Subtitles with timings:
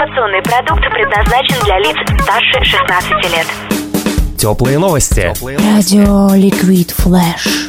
[0.00, 3.46] Информационный продукт предназначен для лиц старше 16 лет.
[4.38, 5.30] Теплые новости.
[5.42, 7.68] Радио Liquid Flash.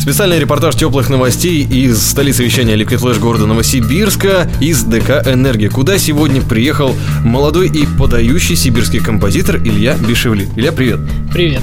[0.00, 5.98] Специальный репортаж теплых новостей из столицы вещания Liquid Flash города Новосибирска из ДК «Энергия», куда
[5.98, 6.92] сегодня приехал
[7.24, 10.48] молодой и подающий сибирский композитор Илья Бишевли.
[10.56, 10.98] Илья, привет.
[11.32, 11.62] Привет.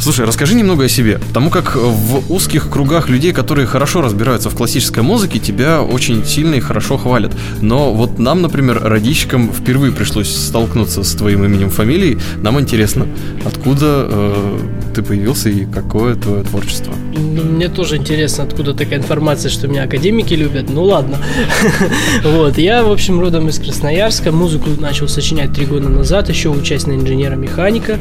[0.00, 4.54] Слушай, расскажи немного о себе, потому как в узких кругах людей, которые хорошо разбираются в
[4.54, 7.32] классической музыке, тебя очень сильно и хорошо хвалят.
[7.60, 12.18] Но вот нам, например, родичкам впервые пришлось столкнуться с твоим именем, фамилией.
[12.42, 13.06] Нам интересно,
[13.44, 14.58] откуда э,
[14.96, 16.94] ты появился и какое твое творчество?
[17.14, 20.70] Ну, мне тоже интересно, откуда такая информация, что меня академики любят.
[20.70, 21.18] Ну ладно.
[22.24, 24.32] Вот, я, в общем, родом из Красноярска.
[24.32, 27.98] Музыку начал сочинять три года назад, еще учась на инженера-механика.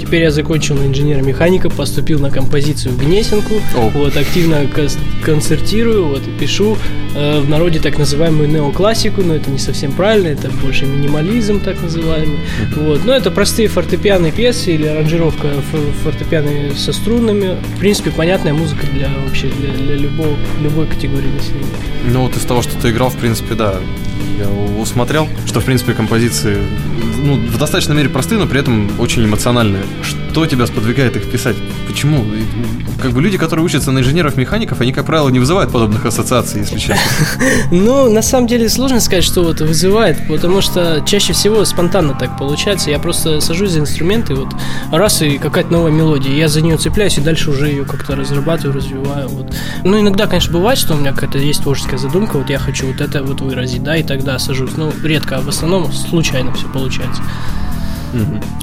[0.00, 3.54] Теперь я закончил на инженера-механика, поступил на композицию в Гнесинку.
[3.94, 4.66] Вот, активно
[5.24, 6.76] концертирую, вот, пишу
[7.14, 11.80] э, в народе так называемую неоклассику, но это не совсем правильно, это больше минимализм так
[11.82, 12.38] называемый.
[12.76, 15.48] Вот, но это простые фортепианные пьесы или аранжировка
[16.28, 17.56] фортепианы со струнами.
[17.76, 21.66] В принципе, понятная музыка для вообще для, для любого, любой категории населения.
[22.06, 23.76] Ну вот из того, что ты играл, в принципе, да,
[24.38, 24.48] я
[24.80, 26.58] усмотрел, что, в принципе, композиции
[27.22, 29.82] ну, в достаточной мере простые, но при этом очень эмоциональные.
[30.02, 31.56] Что тебя сподвигает их писать?
[31.86, 32.24] Почему?
[33.02, 36.78] Как бы люди, которые учатся на инженеров-механиков, они, как правило, не вызывают подобных ассоциаций, если
[36.78, 36.98] честно.
[37.70, 42.38] Ну, на самом деле сложно сказать, что вот вызывает, потому что чаще всего спонтанно так
[42.38, 42.90] получается.
[42.90, 44.48] Я просто сажусь за инструменты, вот
[44.92, 48.76] раз и какая-то новая мелодия, я за нее цепляюсь и дальше уже ее как-то разрабатываю,
[48.76, 49.30] развиваю.
[49.84, 53.00] Ну, иногда, конечно, бывает, что у меня какая-то есть творческая задумка, вот я хочу вот
[53.00, 54.72] это вот выразить, да, и тогда сажусь.
[54.76, 57.22] Ну, редко, а в основном случайно все получается.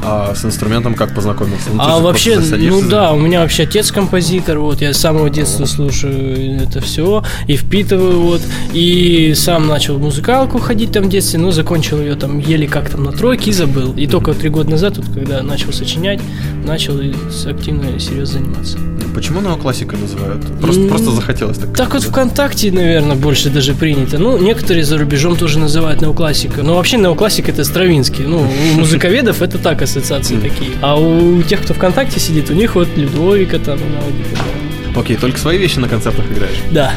[0.04, 1.70] А с инструментом как познакомился?
[1.74, 5.66] Ну, а вообще, ну да, у меня вообще отец композитор, вот я с самого детства
[5.66, 8.42] слушаю это все и впитываю, вот,
[8.74, 12.90] и сам начал в музыкалку ходить там в детстве, но закончил ее там еле как
[12.90, 13.94] там на тройке и забыл.
[13.94, 16.20] И только три года назад, вот, когда начал сочинять,
[16.66, 17.00] начал
[17.48, 18.78] активно и серьезно заниматься.
[19.16, 20.42] Почему неоклассикой называют?
[20.60, 21.74] Просто, mm, просто захотелось так.
[21.74, 24.18] Так вот ВКонтакте, наверное, больше даже принято.
[24.18, 26.64] Ну, некоторые за рубежом тоже называют неоклассика.
[26.64, 28.26] Но вообще неоклассика это Стравинский.
[28.26, 30.72] Ну, у музыковедов это так ассоциации такие.
[30.82, 33.80] А у тех, кто ВКонтакте сидит, у них вот Людовика там,
[34.96, 36.62] Окей, только свои вещи на концертах играешь?
[36.72, 36.94] Да.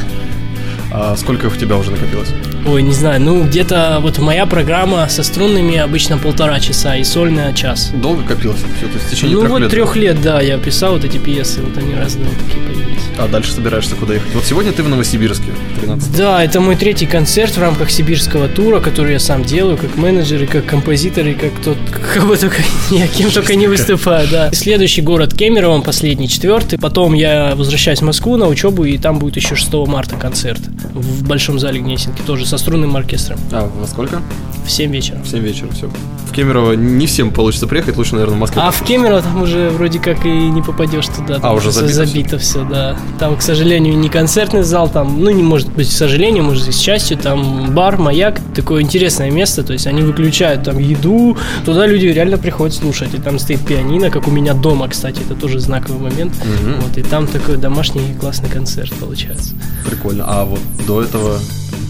[0.92, 2.32] А сколько у тебя уже накопилось?
[2.66, 7.52] Ой, не знаю, ну где-то вот моя программа со струнными обычно полтора часа и сольная
[7.52, 7.90] час.
[7.94, 8.86] Долго копилось все?
[8.86, 9.70] То есть в течение ну, трех вот лет?
[9.70, 13.02] трех лет, да, я писал вот эти пьесы, вот они разные такие появились.
[13.18, 14.34] А дальше собираешься куда ехать?
[14.34, 15.46] Вот сегодня ты в Новосибирске,
[15.80, 19.96] 13 Да, это мой третий концерт в рамках сибирского тура, который я сам делаю, как
[19.96, 21.78] менеджер и как композитор, и как тот,
[22.14, 24.52] кого только, я кем только не выступаю, да.
[24.52, 26.78] Следующий город Кемерово, последний, четвертый.
[26.78, 30.60] Потом я возвращаюсь в Москву на учебу, и там будет еще 6 марта концерт
[30.92, 33.38] в Большом зале Гнесинки, тоже со струнным оркестром.
[33.52, 34.22] А во сколько?
[34.66, 35.18] В 7 вечера.
[35.22, 35.90] В 7 вечера, все.
[36.28, 38.60] В Кемерово не всем получится приехать, лучше, наверное, в Москве.
[38.62, 41.38] А в Кемерово там уже вроде как и не попадешь туда.
[41.42, 42.60] А, уже забито, забито все?
[42.60, 42.96] все, да.
[43.18, 46.74] Там, к сожалению, не концертный зал, там, ну, не может быть, к сожалению, может быть,
[46.74, 51.86] с частью, там бар, маяк, такое интересное место, то есть они выключают там еду, туда
[51.86, 55.60] люди реально приходят слушать, и там стоит пианино, как у меня дома, кстати, это тоже
[55.60, 56.82] знаковый момент, угу.
[56.82, 59.54] вот, и там такой домашний классный концерт получается.
[59.88, 60.24] Прикольно.
[60.26, 61.38] А вот до этого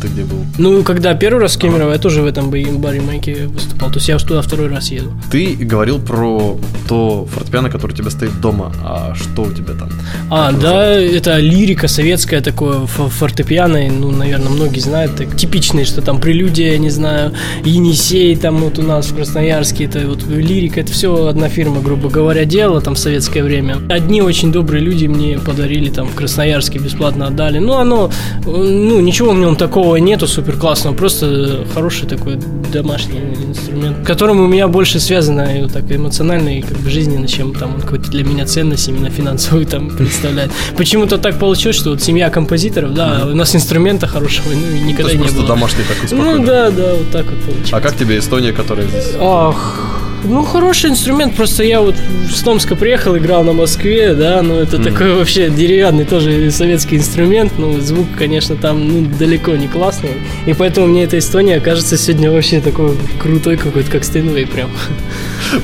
[0.00, 0.44] ты где был?
[0.58, 3.90] Ну, когда первый раз в Кемерово, я тоже в этом баре Майке выступал.
[3.90, 5.12] То есть я уж туда второй раз еду.
[5.30, 8.72] Ты говорил про то фортепиано, которое у тебя стоит дома.
[8.82, 9.90] А что у тебя там?
[10.30, 13.88] А, как да, это лирика советская такое, фортепиано.
[13.90, 15.16] Ну, наверное, многие знают.
[15.16, 17.32] Так, типичные, что там прелюдия, я не знаю,
[17.64, 19.84] Енисей, там вот у нас в Красноярске.
[19.84, 23.78] Это вот лирика, это все одна фирма, грубо говоря, делала там в советское время.
[23.88, 27.58] Одни очень добрые люди мне подарили там в Красноярске, бесплатно отдали.
[27.58, 28.10] Ну, оно,
[28.44, 32.36] ну, ничего в нем такого такого нету супер классного, просто хороший такой
[32.70, 37.26] домашний инструмент, которым у меня больше связано и вот так эмоционально и как бы жизненно,
[37.26, 40.50] чем там он какой-то для меня ценность именно финансовую там представляет.
[40.76, 45.18] Почему-то так получилось, что вот семья композиторов, да, у нас инструмента хорошего ну, никогда не
[45.18, 45.24] было.
[45.24, 46.38] просто домашний такой спокойный.
[46.40, 47.72] Ну да, да, вот так вот получилось.
[47.72, 49.14] А как тебе Эстония, которая здесь?
[49.18, 51.94] Ах, ну, хороший инструмент, просто я вот
[52.32, 54.84] с Томска приехал, играл на Москве, да, ну, это mm.
[54.84, 60.10] такой вообще деревянный тоже советский инструмент, ну, звук, конечно, там, ну, далеко не классный,
[60.46, 64.70] и поэтому мне эта Эстония кажется сегодня вообще такой крутой какой-то, как Стейнвей прям.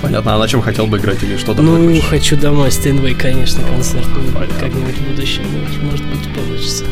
[0.03, 2.09] Понятно, а на чем хотел бы играть или что домой Ну, хочешь?
[2.09, 5.43] хочу домой, Стейнвей, конечно, концерт, ну, как-нибудь в будущем,
[5.83, 6.85] может быть, получится.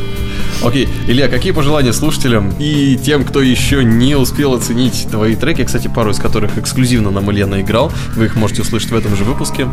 [0.64, 5.90] Окей, Илья, какие пожелания слушателям и тем, кто еще не успел оценить твои треки, кстати,
[5.92, 9.68] пару из которых эксклюзивно нам Илья наиграл, вы их можете услышать в этом же выпуске.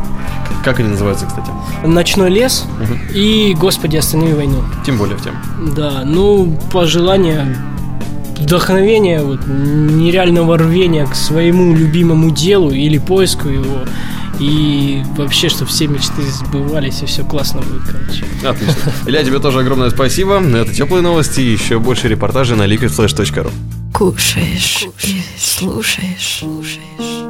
[0.63, 1.51] Как они называются, кстати?
[1.85, 2.93] «Ночной лес» угу.
[3.13, 4.63] и «Господи, останови войну».
[4.85, 5.35] Тем более в тем.
[5.75, 7.55] Да, ну, пожелания
[8.39, 13.81] вдохновения, вот, нереального рвения к своему любимому делу или поиску его.
[14.39, 18.25] И вообще, чтобы все мечты сбывались, и все классно будет, короче.
[18.47, 18.93] Отлично.
[19.05, 20.39] Илья, тебе тоже огромное спасибо.
[20.39, 23.51] Это теплые новости и еще больше репортажей на liquidflash.ru.
[23.93, 27.28] Кушаешь, и слушаешь, слушаешь.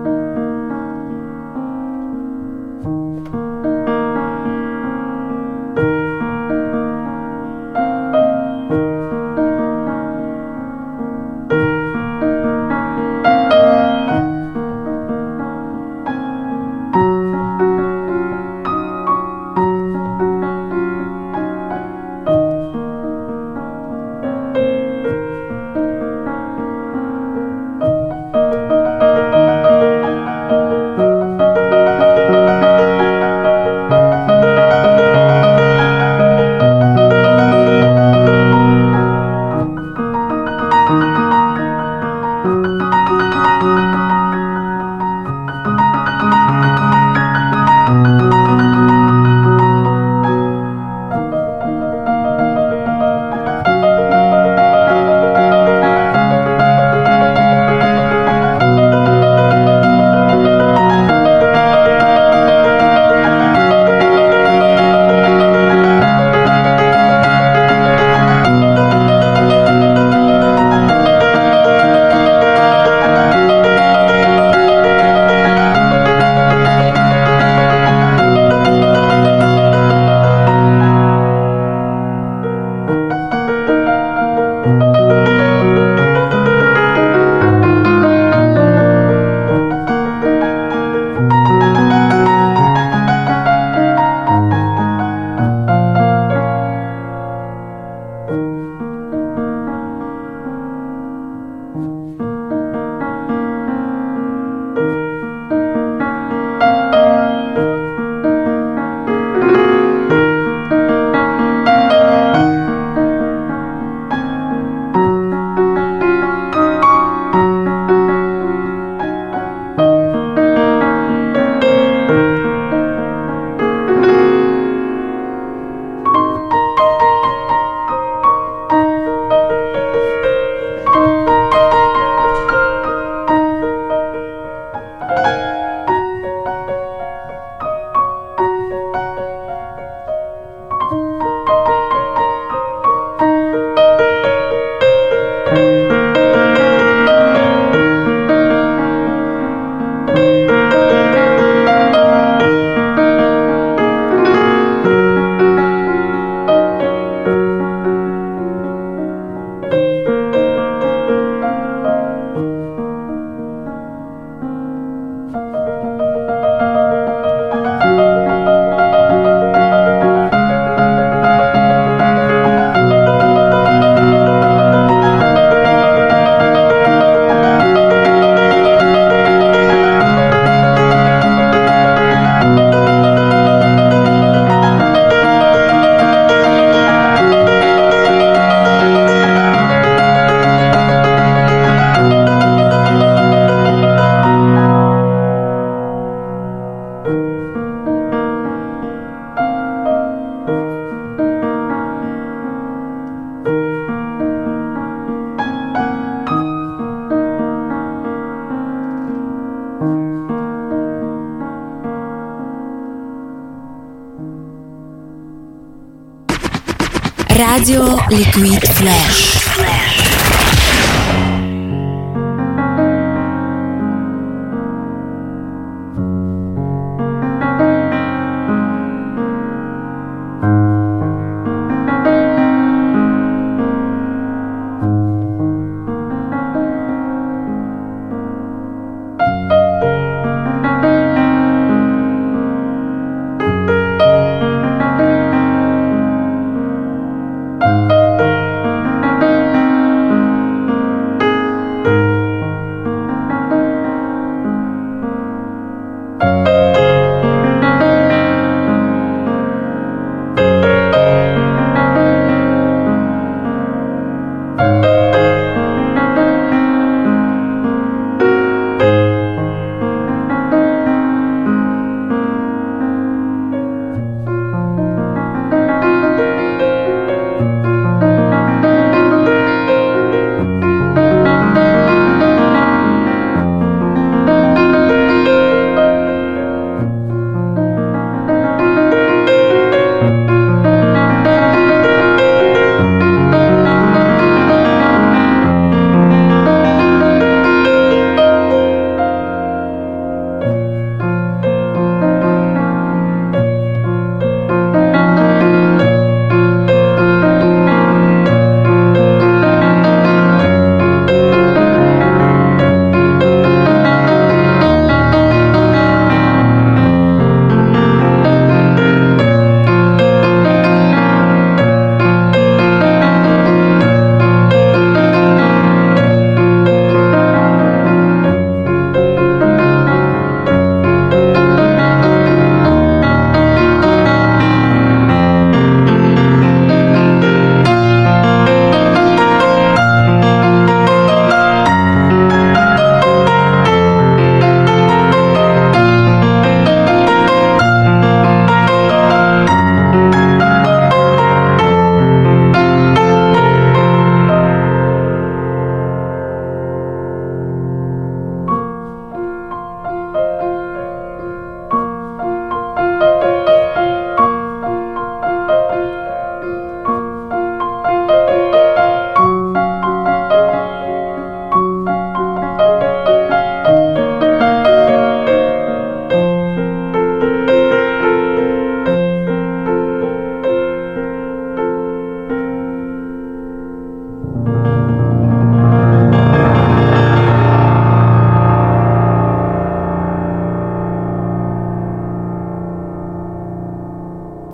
[218.12, 220.09] Liquid Flash.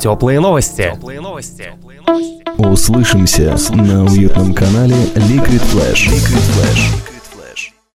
[0.05, 0.93] Теплые новости.
[2.59, 6.05] Услышимся на уютном канале Liquid Flash.
[6.05, 7.04] Liquid Flash.